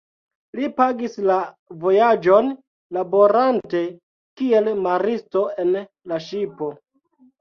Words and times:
Li 0.59 0.69
pagis 0.77 1.17
la 1.31 1.35
vojaĝon 1.83 2.49
laborante 2.97 3.83
kiel 4.41 4.73
maristo 4.89 5.45
en 5.65 5.75
la 6.11 6.23
ŝipo. 6.31 6.73